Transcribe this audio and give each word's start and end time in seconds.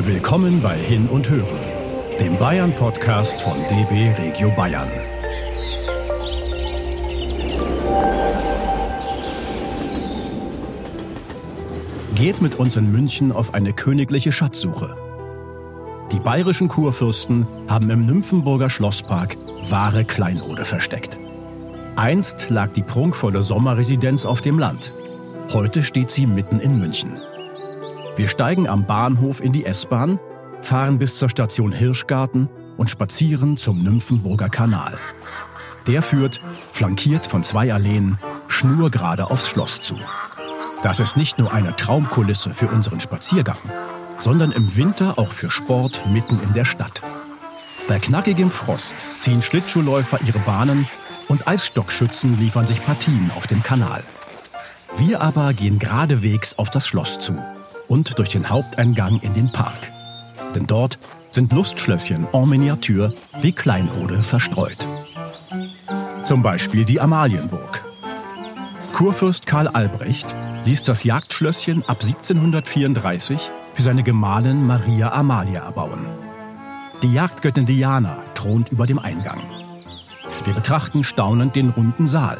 Willkommen 0.00 0.62
bei 0.62 0.76
Hin 0.76 1.08
und 1.08 1.28
Hören, 1.28 1.58
dem 2.20 2.38
Bayern-Podcast 2.38 3.40
von 3.40 3.66
DB 3.66 4.12
Regio 4.16 4.48
Bayern. 4.52 4.88
Geht 12.14 12.40
mit 12.40 12.60
uns 12.60 12.76
in 12.76 12.92
München 12.92 13.32
auf 13.32 13.54
eine 13.54 13.72
königliche 13.72 14.30
Schatzsuche. 14.30 14.96
Die 16.12 16.20
bayerischen 16.20 16.68
Kurfürsten 16.68 17.48
haben 17.68 17.90
im 17.90 18.06
Nymphenburger 18.06 18.70
Schlosspark 18.70 19.36
wahre 19.68 20.04
Kleinode 20.04 20.64
versteckt. 20.64 21.18
Einst 21.96 22.50
lag 22.50 22.72
die 22.72 22.84
prunkvolle 22.84 23.42
Sommerresidenz 23.42 24.26
auf 24.26 24.42
dem 24.42 24.60
Land. 24.60 24.94
Heute 25.52 25.82
steht 25.82 26.12
sie 26.12 26.28
mitten 26.28 26.60
in 26.60 26.78
München. 26.78 27.20
Wir 28.18 28.26
steigen 28.26 28.68
am 28.68 28.84
Bahnhof 28.84 29.40
in 29.40 29.52
die 29.52 29.64
S-Bahn, 29.64 30.18
fahren 30.60 30.98
bis 30.98 31.18
zur 31.18 31.30
Station 31.30 31.70
Hirschgarten 31.70 32.48
und 32.76 32.90
spazieren 32.90 33.56
zum 33.56 33.84
Nymphenburger 33.84 34.48
Kanal. 34.48 34.98
Der 35.86 36.02
führt, 36.02 36.42
flankiert 36.72 37.28
von 37.28 37.44
zwei 37.44 37.72
Alleen, 37.72 38.18
schnurgerade 38.48 39.30
aufs 39.30 39.48
Schloss 39.48 39.80
zu. 39.82 39.94
Das 40.82 40.98
ist 40.98 41.16
nicht 41.16 41.38
nur 41.38 41.52
eine 41.52 41.76
Traumkulisse 41.76 42.52
für 42.54 42.66
unseren 42.66 42.98
Spaziergang, 42.98 43.58
sondern 44.18 44.50
im 44.50 44.76
Winter 44.76 45.16
auch 45.16 45.30
für 45.30 45.48
Sport 45.48 46.04
mitten 46.08 46.40
in 46.42 46.52
der 46.54 46.64
Stadt. 46.64 47.02
Bei 47.86 48.00
knackigem 48.00 48.50
Frost 48.50 48.96
ziehen 49.16 49.42
Schlittschuhläufer 49.42 50.18
ihre 50.26 50.40
Bahnen 50.40 50.88
und 51.28 51.46
Eisstockschützen 51.46 52.36
liefern 52.36 52.66
sich 52.66 52.84
Partien 52.84 53.30
auf 53.36 53.46
dem 53.46 53.62
Kanal. 53.62 54.02
Wir 54.96 55.22
aber 55.22 55.54
gehen 55.54 55.78
geradewegs 55.78 56.58
auf 56.58 56.68
das 56.68 56.88
Schloss 56.88 57.20
zu 57.20 57.36
und 57.88 58.18
durch 58.18 58.28
den 58.28 58.48
Haupteingang 58.48 59.18
in 59.20 59.34
den 59.34 59.50
Park. 59.50 59.92
Denn 60.54 60.66
dort 60.66 60.98
sind 61.30 61.52
Lustschlösschen 61.52 62.26
en 62.32 62.48
Miniatur 62.48 63.12
wie 63.40 63.52
Kleinode 63.52 64.22
verstreut. 64.22 64.88
Zum 66.22 66.42
Beispiel 66.42 66.84
die 66.84 67.00
Amalienburg. 67.00 67.84
Kurfürst 68.92 69.46
Karl 69.46 69.68
Albrecht 69.68 70.34
ließ 70.64 70.82
das 70.82 71.04
Jagdschlösschen 71.04 71.82
ab 71.88 72.02
1734 72.02 73.50
für 73.72 73.82
seine 73.82 74.02
Gemahlin 74.02 74.66
Maria 74.66 75.12
Amalia 75.12 75.64
erbauen. 75.64 76.06
Die 77.02 77.12
Jagdgöttin 77.12 77.64
Diana 77.64 78.24
thront 78.34 78.70
über 78.70 78.86
dem 78.86 78.98
Eingang. 78.98 79.40
Wir 80.44 80.52
betrachten 80.52 81.04
staunend 81.04 81.54
den 81.54 81.70
runden 81.70 82.06
Saal. 82.06 82.38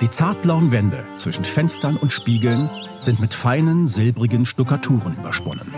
Die 0.00 0.08
zartblauen 0.08 0.72
Wände 0.72 1.04
zwischen 1.16 1.44
Fenstern 1.44 1.96
und 1.96 2.12
Spiegeln 2.12 2.70
sind 3.04 3.20
mit 3.20 3.34
feinen, 3.34 3.86
silbrigen 3.86 4.46
Stuckaturen 4.46 5.16
übersponnen. 5.16 5.72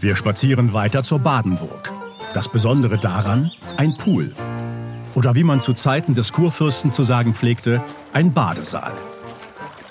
Wir 0.00 0.16
spazieren 0.16 0.72
weiter 0.72 1.02
zur 1.02 1.18
Badenburg. 1.18 1.92
Das 2.34 2.48
Besondere 2.48 2.98
daran, 2.98 3.50
ein 3.76 3.96
Pool. 3.96 4.32
Oder 5.14 5.34
wie 5.34 5.44
man 5.44 5.60
zu 5.60 5.72
Zeiten 5.72 6.14
des 6.14 6.32
Kurfürsten 6.32 6.92
zu 6.92 7.02
sagen 7.02 7.34
pflegte, 7.34 7.82
ein 8.12 8.32
Badesaal. 8.32 8.92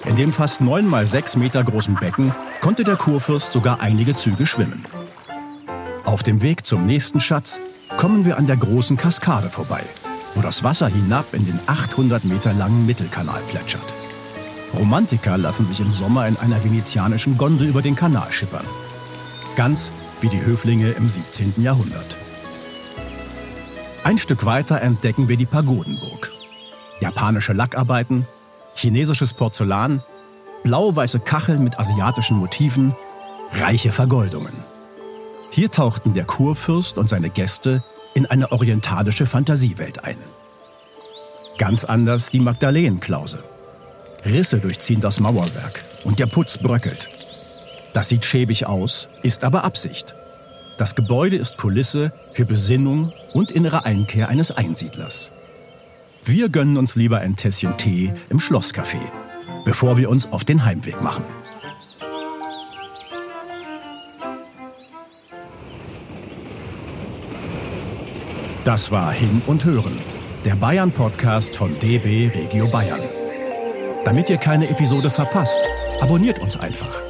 In 0.05 0.15
dem 0.15 0.31
fast 0.31 0.61
neun 0.61 0.87
mal 0.87 1.07
sechs 1.07 1.35
Meter 1.35 1.63
großen 1.63 1.95
Becken 1.95 2.33
konnte 2.61 2.83
der 2.83 2.95
Kurfürst 2.95 3.51
sogar 3.51 3.81
einige 3.81 4.15
Züge 4.15 4.47
schwimmen. 4.47 4.85
Auf 6.05 6.23
dem 6.23 6.41
Weg 6.41 6.65
zum 6.65 6.85
nächsten 6.85 7.19
Schatz 7.19 7.59
kommen 7.97 8.23
wir 8.23 8.37
an 8.37 8.47
der 8.47 8.55
großen 8.55 8.95
Kaskade 8.95 9.49
vorbei, 9.49 9.83
wo 10.35 10.41
das 10.41 10.63
Wasser 10.63 10.87
hinab 10.87 11.33
in 11.33 11.45
den 11.45 11.59
800 11.65 12.23
Meter 12.23 12.53
langen 12.53 12.85
Mittelkanal 12.85 13.41
plätschert. 13.49 13.96
Romantiker 14.73 15.37
lassen 15.37 15.65
sich 15.65 15.79
im 15.79 15.93
Sommer 15.93 16.27
in 16.27 16.37
einer 16.37 16.63
venezianischen 16.63 17.37
Gondel 17.37 17.67
über 17.67 17.81
den 17.81 17.95
Kanal 17.95 18.31
schippern. 18.31 18.65
Ganz 19.55 19.91
wie 20.21 20.29
die 20.29 20.41
Höflinge 20.41 20.91
im 20.91 21.09
17. 21.09 21.53
Jahrhundert. 21.57 22.17
Ein 24.03 24.17
Stück 24.17 24.45
weiter 24.45 24.81
entdecken 24.81 25.27
wir 25.27 25.37
die 25.37 25.45
Pagodenburg. 25.45 26.31
Japanische 26.99 27.53
Lackarbeiten, 27.53 28.27
chinesisches 28.75 29.33
Porzellan, 29.33 30.03
blau-weiße 30.63 31.19
Kacheln 31.19 31.63
mit 31.63 31.79
asiatischen 31.79 32.37
Motiven, 32.37 32.95
reiche 33.53 33.91
Vergoldungen. 33.91 34.53
Hier 35.49 35.71
tauchten 35.71 36.13
der 36.13 36.25
Kurfürst 36.25 36.97
und 36.97 37.09
seine 37.09 37.29
Gäste 37.29 37.83
in 38.13 38.25
eine 38.25 38.51
orientalische 38.51 39.25
Fantasiewelt 39.25 40.03
ein. 40.03 40.17
Ganz 41.57 41.83
anders 41.83 42.29
die 42.31 42.39
Magdalenenklause. 42.39 43.43
Risse 44.27 44.59
durchziehen 44.59 45.01
das 45.01 45.19
Mauerwerk 45.19 45.83
und 46.03 46.19
der 46.19 46.27
Putz 46.27 46.57
bröckelt. 46.57 47.09
Das 47.93 48.09
sieht 48.09 48.25
schäbig 48.25 48.67
aus, 48.67 49.07
ist 49.23 49.43
aber 49.43 49.63
Absicht. 49.63 50.15
Das 50.77 50.93
Gebäude 50.93 51.37
ist 51.37 51.57
Kulisse 51.57 52.11
für 52.33 52.45
Besinnung 52.45 53.11
und 53.33 53.51
innere 53.51 53.85
Einkehr 53.85 54.29
eines 54.29 54.51
Einsiedlers. 54.51 55.31
Wir 56.23 56.49
gönnen 56.49 56.77
uns 56.77 56.95
lieber 56.95 57.19
ein 57.19 57.35
Tässchen 57.35 57.77
Tee 57.77 58.13
im 58.29 58.39
Schlosscafé, 58.39 58.99
bevor 59.65 59.97
wir 59.97 60.09
uns 60.09 60.31
auf 60.31 60.43
den 60.43 60.65
Heimweg 60.65 61.01
machen. 61.01 61.25
Das 68.65 68.91
war 68.91 69.13
Hin 69.13 69.41
und 69.47 69.63
Hören, 69.63 69.99
der 70.43 70.57
Bayern-Podcast 70.57 71.55
von 71.55 71.79
DB 71.79 72.29
Regio 72.35 72.67
Bayern. 72.67 73.26
Damit 74.07 74.29
ihr 74.29 74.37
keine 74.37 74.69
Episode 74.69 75.09
verpasst, 75.09 75.59
abonniert 75.99 76.39
uns 76.39 76.55
einfach. 76.55 77.03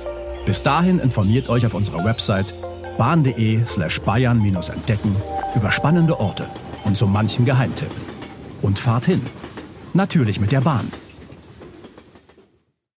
Bis 0.47 0.63
dahin 0.63 0.97
informiert 0.97 1.47
euch 1.47 1.63
auf 1.63 1.75
unserer 1.75 2.03
Website 2.03 2.55
bahn.de 2.97 3.63
slash 3.67 4.01
bayern-entdecken 4.01 5.15
über 5.53 5.69
spannende 5.69 6.19
Orte 6.19 6.47
und 6.85 6.97
so 6.97 7.05
manchen 7.05 7.45
Geheimtipp. 7.45 7.91
Und 8.63 8.79
fahrt 8.79 9.05
hin. 9.05 9.21
Natürlich 9.93 10.39
mit 10.39 10.51
der 10.51 10.61
Bahn. 10.61 10.91